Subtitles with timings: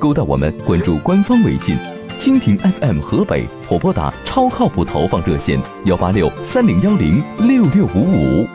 [0.00, 1.76] 勾搭我们，关注官方微信
[2.18, 8.48] “蜻蜓 FM 河北”或拨打超靠谱投放热线幺八六三零幺零六六五五。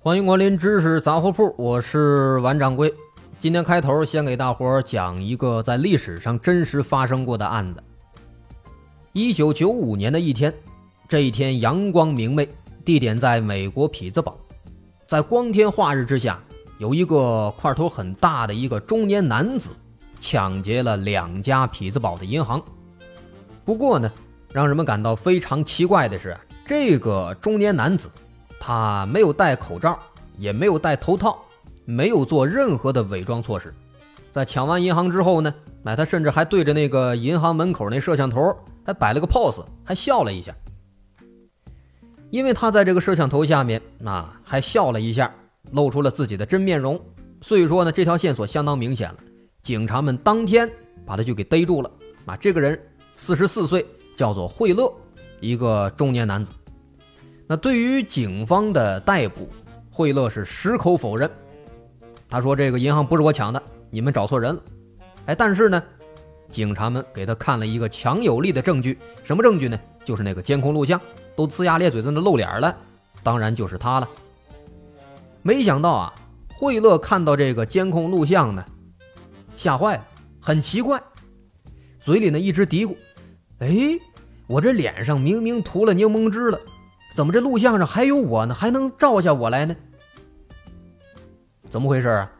[0.00, 2.92] 欢迎光临知识杂货铺，我是王掌柜。
[3.38, 7.80] 今天开头先给大伙儿讲一个在历史上真实发生过的案子。
[9.12, 10.52] 一九九五年的一天，
[11.08, 12.48] 这一天阳光明媚，
[12.84, 14.36] 地点在美国匹兹堡，
[15.06, 16.36] 在光天化日之下。
[16.80, 19.68] 有一个块头很大的一个中年男子，
[20.18, 22.58] 抢劫了两家匹兹堡的银行。
[23.66, 24.10] 不过呢，
[24.50, 28.08] 让人们感到非常奇怪的是，这个中年男子，
[28.58, 29.98] 他没有戴口罩，
[30.38, 31.44] 也没有戴头套，
[31.84, 33.74] 没有做任何的伪装措施。
[34.32, 38.56] 在抢完银行之后呢，哎，他甚至还对着那个银行门口那摄像头
[38.86, 40.50] 还摆了个 pose，还笑了一下。
[42.30, 45.30] 因为他在这个摄像头下面，啊，还笑了一下。
[45.72, 47.00] 露出了自己的真面容，
[47.40, 49.16] 所以说呢，这条线索相当明显了。
[49.62, 50.70] 警察们当天
[51.04, 51.90] 把他就给逮住了。
[52.26, 52.80] 啊，这个人
[53.16, 54.92] 四十四岁，叫做惠勒，
[55.40, 56.52] 一个中年男子。
[57.46, 59.48] 那对于警方的逮捕，
[59.90, 61.28] 惠勒是矢口否认。
[62.28, 64.62] 他说：“这个银行不是我抢的，你们找错人了。”
[65.26, 65.82] 哎，但是呢，
[66.48, 69.78] 警察们给他看了一个强有力的证据，什么证据呢？
[70.04, 71.00] 就是那个监控录像，
[71.34, 72.76] 都呲牙咧嘴在那露脸了，
[73.22, 74.08] 当然就是他了。
[75.42, 76.14] 没想到啊，
[76.58, 78.62] 惠勒看到这个监控录像呢，
[79.56, 80.06] 吓坏了，
[80.38, 81.02] 很奇怪，
[81.98, 82.94] 嘴里呢一直嘀咕
[83.60, 83.98] ：“哎，
[84.46, 86.60] 我这脸上明明涂了柠檬汁了，
[87.14, 88.54] 怎么这录像上还有我呢？
[88.54, 89.74] 还能照下我来呢？
[91.70, 92.30] 怎么回事啊？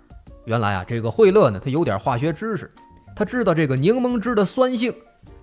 [0.44, 2.70] 原来啊，这个惠勒呢，他有点化学知识，
[3.16, 4.94] 他知道这个柠檬汁的酸性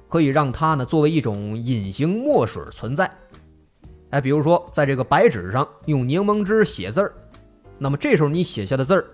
[0.10, 3.10] 可以让它呢作为一种隐形墨水存在。
[4.12, 7.12] 哎，比如说在这个白纸上用柠檬汁写字儿。”
[7.80, 9.06] 那么这时候你写下的字儿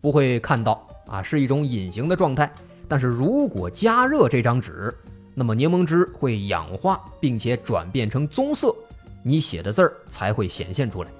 [0.00, 2.50] 不会看到啊，是一种隐形的状态。
[2.88, 4.92] 但是如果加热这张纸，
[5.34, 8.74] 那么柠檬汁会氧化，并且转变成棕色，
[9.22, 11.10] 你写的字儿才会显现出来。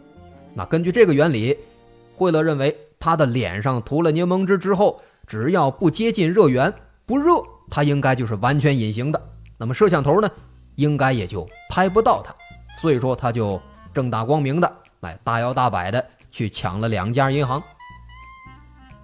[0.53, 1.57] 那根据这个原理，
[2.17, 6.73] 惠勒认为他的脸上涂了柠檬汁之后，只要不接近热源，
[7.07, 7.35] 不热，
[7.71, 9.23] 他应该就是完全隐形的。
[9.57, 10.29] 那么摄像头呢，
[10.75, 12.35] 应该也就拍不到他。
[12.81, 13.61] 所以说他就
[13.95, 16.05] 正大光明的，哎，大摇大摆的。
[16.31, 17.63] 去抢了两家银行。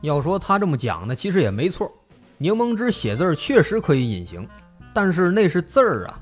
[0.03, 1.91] 要说他这么讲呢，其实也没错。
[2.38, 4.47] 柠檬汁写字儿确实可以隐形，
[4.92, 6.20] 但是那是字儿啊，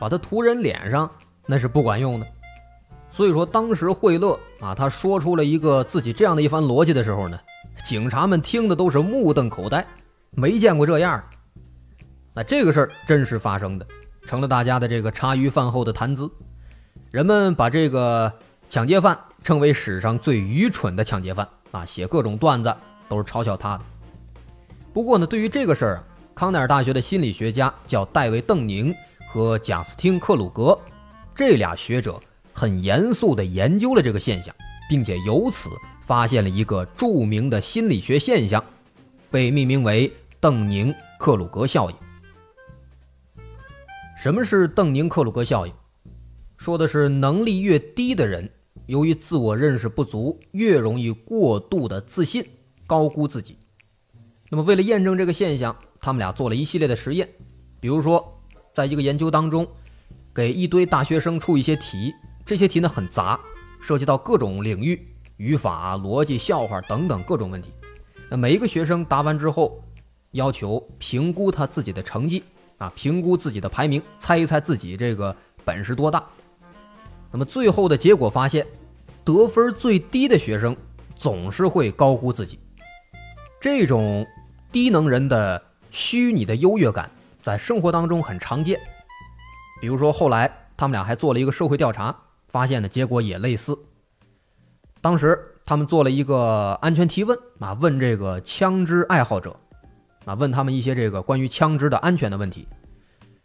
[0.00, 1.08] 把它涂人脸上
[1.46, 2.26] 那是不管用的。
[3.10, 7.38] 所以说，当时惠勒啊，他说出了一个自己这样的一番逻辑的时候呢，
[7.84, 9.86] 警察们听的都是目瞪口呆，
[10.30, 11.22] 没见过这样。
[12.34, 13.86] 那这个事儿真实发生的，
[14.26, 16.30] 成了大家的这个茶余饭后的谈资。
[17.10, 18.32] 人们把这个
[18.68, 19.16] 抢劫犯。
[19.42, 21.84] 称为史上最愚蠢的抢劫犯啊！
[21.84, 22.74] 写各种段子
[23.08, 23.84] 都是嘲笑他的。
[24.92, 26.04] 不过呢，对于这个事儿啊，
[26.34, 28.94] 康奈尔大学的心理学家叫戴维·邓宁
[29.28, 30.78] 和贾斯汀·克鲁格，
[31.34, 32.20] 这俩学者
[32.52, 34.54] 很严肃地研究了这个现象，
[34.88, 35.70] 并且由此
[36.02, 38.62] 发现了一个著名的心理学现象，
[39.30, 41.96] 被命名为邓宁克鲁格效应。
[44.16, 45.72] 什么是邓宁克鲁格效应？
[46.58, 48.48] 说的是能力越低的人。
[48.92, 52.44] 由于自我认识不足，越容易过度的自信、
[52.86, 53.56] 高估自己。
[54.50, 57.26] 那么，为了验证这个现象，他们俩做了一系列的实验。
[57.80, 58.38] 比如说，
[58.74, 59.66] 在一个研究当中，
[60.34, 62.12] 给一堆大学生出一些题，
[62.44, 63.40] 这些题呢很杂，
[63.80, 67.70] 涉及到各种领域，语法、逻辑、笑话等等各种问题。
[68.28, 69.80] 那每一个学生答完之后，
[70.32, 72.44] 要求评估他自己的成绩
[72.76, 75.34] 啊，评估自己的排名，猜一猜自己这个
[75.64, 76.22] 本事多大。
[77.30, 78.66] 那么最后的结果发现，
[79.24, 80.76] 得分最低的学生
[81.14, 82.58] 总是会高估自己。
[83.60, 84.26] 这种
[84.72, 87.10] 低能人的虚拟的优越感，
[87.42, 88.80] 在生活当中很常见。
[89.80, 92.16] 比如说，后来他们俩还做了一个社会调查，
[92.48, 93.78] 发现的结果也类似。
[95.00, 99.56] 当时他们做了一个安全提问啊，问这个枪支爱好者
[100.24, 102.66] 啊，问他们一些这个关于枪支的安全的问题。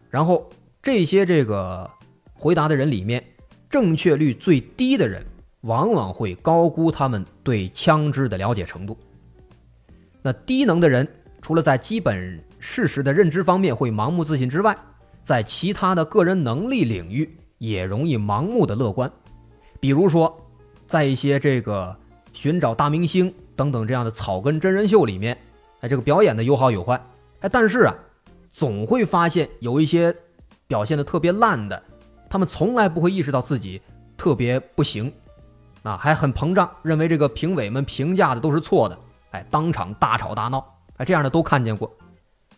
[0.10, 0.50] 然后
[0.82, 1.90] 这些这个
[2.34, 3.24] 回答的人里面。
[3.70, 5.22] 正确率最低的人，
[5.68, 8.98] 往往会高估他们对枪支的了解程度。
[10.22, 11.08] 那低能的人
[11.42, 14.76] 除了在基本事实的认知方面会盲目自信之外，
[15.24, 17.30] 在其他的个人能力领域
[17.60, 19.12] 也容易盲目的乐观。
[19.80, 20.36] 比如说，
[20.88, 21.96] 在一些这个
[22.34, 25.38] 寻找大明星等等这样的草根真人秀里面，
[25.82, 27.00] 哎，这个表演的有好有坏，
[27.42, 27.96] 哎，但是啊，
[28.50, 30.16] 总会发现有一些
[30.66, 31.82] 表现的特别烂的，
[32.30, 33.80] 他们从来不会意识到自己
[34.18, 35.14] 特别不行，
[35.88, 39.00] 啊，还很膨胀，认为这个评委们评价的都是错的，
[39.32, 40.62] 哎，当场大吵大闹，
[40.98, 41.90] 哎，这样的都看见过。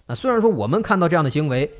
[0.08, 1.72] 那虽然说我们看到这样的行为，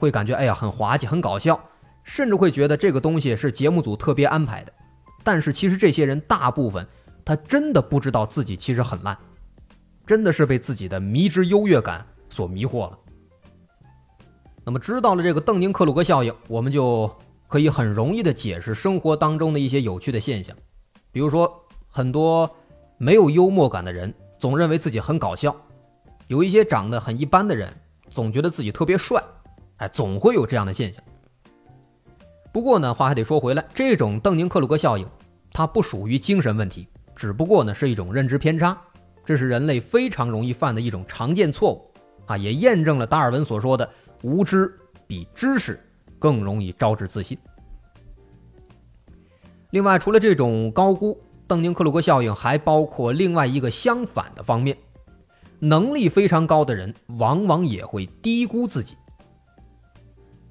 [0.00, 1.60] 会感觉哎呀很滑稽、很搞笑，
[2.02, 4.72] 甚至会觉得这个东西是节目组特别安排的。
[5.22, 6.84] 但是其实这些人大部分
[7.24, 9.16] 他真的不知道自己其实很烂，
[10.04, 12.98] 真的是被自己的迷之优越感所迷惑了。
[14.64, 17.08] 那么知道了这个邓宁克鲁格效应，我们就
[17.46, 20.56] 可以很容易的解释生活当中的一些有趣的现象，
[21.16, 21.50] 比如说
[21.88, 22.54] 很多
[22.98, 25.56] 没有幽默感的人总认为自己很搞笑，
[26.26, 27.72] 有一些长得很一般的人
[28.10, 29.24] 总觉得自己特别帅，
[29.78, 31.02] 哎，总会有这样的现象。
[32.52, 35.06] 不过呢，话还得说回来，这种邓宁克鲁格效应，
[35.54, 38.78] 它不属于精神问题，只不过呢是一种认知偏差，
[39.24, 41.90] 这是人类非常容易犯的一种常见错误
[42.26, 43.88] 啊，也验证了达尔文所说的
[44.20, 44.70] 无知
[45.06, 45.80] 比知识
[46.18, 47.38] 更容易招致自信。
[49.76, 54.74] 另外，除了这种高估邓宁克鲁格效应，还包括另外一个相反的方面，
[55.58, 58.96] 能力非常高的人往往也会低估自己。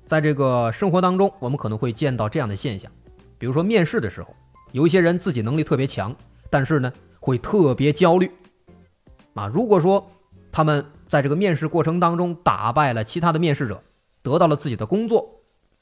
[0.05, 2.91] 在这个生活当中，我们可能会见到这样的现象，
[3.39, 4.29] 比如说面试的时候，
[4.73, 6.15] 有一些人自己能力特别强，
[6.51, 8.29] 但是呢会特别焦虑。
[9.33, 10.07] 啊，如果说
[10.51, 13.81] 他们在这个面试过程当中打败了其他的面试者，
[14.21, 15.27] 得到了自己的工作，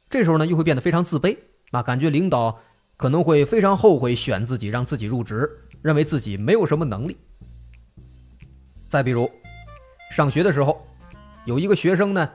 [0.09, 1.37] 这时候呢又会变得非常自卑，
[1.71, 2.57] 啊，感觉领导
[2.95, 5.49] 可能会非常后悔选自己，让自己入职，
[5.81, 7.17] 认为自己没有什么能力。
[8.87, 9.29] 再比如，
[10.11, 10.85] 上学的时候，
[11.45, 12.29] 有一个学生呢，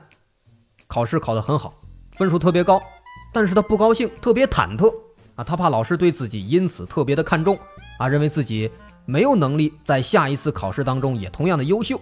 [0.87, 1.73] 考试考得很好。
[2.11, 2.81] 分数特别高，
[3.33, 4.93] 但是他不高兴，特别忐忑
[5.35, 7.57] 啊，他怕老师对自己因此特别的看重
[7.97, 8.69] 啊，认为自己
[9.05, 11.99] 没有能力在下一次考试当中也同样的优秀。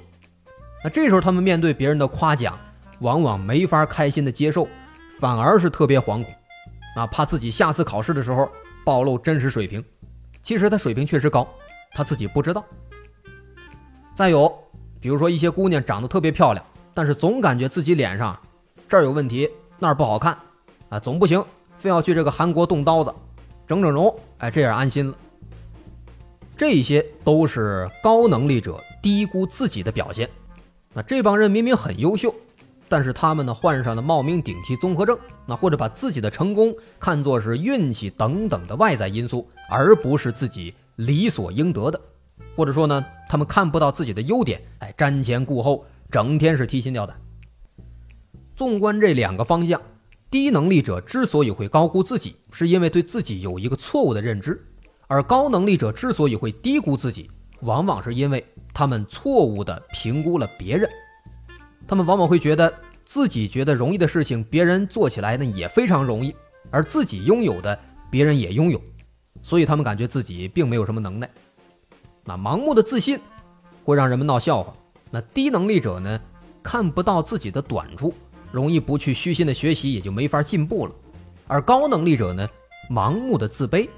[0.83, 2.59] 那这时候他们面对别人的夸奖，
[3.01, 4.67] 往往没法开心的接受，
[5.19, 6.25] 反而是特别惶恐
[6.97, 8.49] 啊，怕自己下次考试的时候
[8.83, 9.83] 暴露真实水平。
[10.41, 11.47] 其实他水平确实高，
[11.91, 12.65] 他自己不知道。
[14.15, 14.51] 再有，
[14.99, 16.65] 比如说一些姑娘长得特别漂亮，
[16.95, 18.35] 但是总感觉自己脸上
[18.89, 19.47] 这儿有问题。
[19.77, 20.35] 那儿不好看，
[20.89, 21.45] 啊，总不行，
[21.77, 23.13] 非要去这个韩国动刀子，
[23.67, 25.15] 整整容，哎，这样安心了。
[26.55, 30.27] 这些都是高能力者低估自己的表现。
[30.95, 32.33] 那这帮人明明很优秀，
[32.89, 41.99] 但是他们呢患上了冒名顶替综合症，那或者把自己的成功看作是运气等等的外在因素，而不是自己理所应得的。
[42.55, 47.15] 或者说呢，他们看不到自己的优点，哎，瞻前顾后，整天是提心吊胆。
[48.55, 49.79] 纵观这两个方向，
[50.31, 54.53] 低能力者之所以会高估自己，是因为对自己有一个错误的认知；
[55.07, 57.29] 而高能力者之所以会低估自己，
[57.61, 58.43] 往往是因为
[58.73, 60.89] 他们错误的评估了别人。
[61.87, 62.73] 他们往往会觉得
[63.05, 66.35] 自己觉得容易的事情，别人做起来呢也非常容易，
[66.69, 67.79] 而自己拥有的，
[68.11, 68.81] 别人也拥有，
[69.41, 71.29] 所以他们感觉自己并没有什么能耐。
[72.25, 73.17] 那盲目的自信
[73.85, 74.73] 会让人们闹笑话。
[75.09, 76.19] 那低能力者呢，
[76.61, 78.13] 看不到自己的短处。
[78.49, 80.91] 容易不去虚心的学习，也就没法进步了。
[81.47, 82.47] 而高能力者呢，
[82.89, 83.89] 盲目的自卑，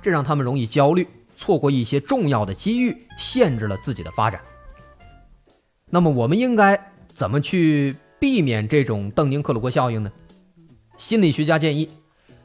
[0.00, 1.06] 这让他们容易焦虑，
[1.36, 4.40] 错过一些重要的机遇，限制了自己的发展。
[5.88, 10.10] 那么，我们应该怎么去避免这种邓宁克鲁格效应呢？
[10.96, 11.88] 心理学家建议，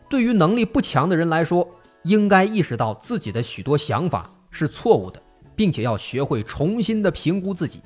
[0.09, 1.67] 对于能力不强的人来说，
[2.03, 5.21] 应该意识到自己的许多想法是错误的，
[5.55, 7.81] 并且要学会重新的评估自己。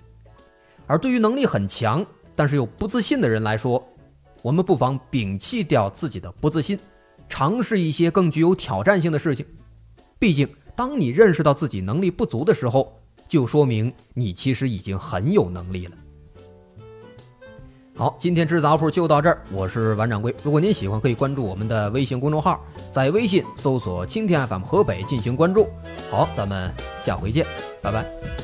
[0.87, 3.83] 而对于能力很强，但是又不自信的人来说，
[4.41, 6.79] 我们不妨摒弃掉自己的不自信，
[7.27, 9.45] 尝试一些更具有挑战性的事情。
[10.17, 12.97] 毕竟，当你认识到自己能力不足的时候，
[13.27, 15.95] 就说明你其实已经很有能力了。
[17.95, 20.33] 好，今天吃杂铺就到这儿，我是王掌柜。
[20.43, 22.59] 如果您喜欢，可以关注我们的微信公众号，
[22.91, 25.67] 在微信搜索“青天 FM 河北”进行关注。
[26.09, 26.71] 好，咱们
[27.03, 27.45] 下回见，
[27.81, 28.40] 拜拜。